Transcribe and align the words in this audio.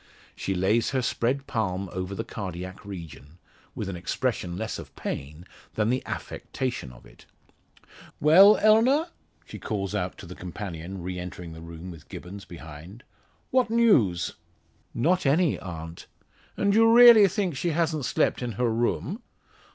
She 0.35 0.55
lays 0.55 0.89
her 0.97 1.03
spread 1.03 1.45
palm 1.45 1.87
over 1.93 2.15
the 2.15 2.23
cardiac 2.23 2.83
region, 2.83 3.37
with 3.75 3.87
an 3.87 3.95
expression 3.95 4.57
less 4.57 4.79
of 4.79 4.95
pain, 4.95 5.45
than 5.75 5.91
the 5.91 6.03
affectation 6.07 6.91
of 6.91 7.05
it. 7.05 7.27
"Well, 8.19 8.57
Eleanor," 8.63 9.09
she 9.45 9.59
calls 9.59 9.93
out 9.93 10.17
to 10.17 10.25
the 10.25 10.33
companion, 10.33 11.03
re 11.03 11.19
entering 11.19 11.53
the 11.53 11.61
room 11.61 11.91
with 11.91 12.09
Gibbons 12.09 12.45
behind. 12.45 13.03
"What 13.51 13.69
news?" 13.69 14.33
"Not 14.95 15.27
any, 15.27 15.59
aunt." 15.59 16.07
"And 16.57 16.73
you 16.73 16.91
really 16.91 17.27
think 17.27 17.55
she 17.55 17.69
hasn't 17.69 18.05
slept 18.05 18.41
in 18.41 18.53
her 18.53 18.73
room?" 18.73 19.21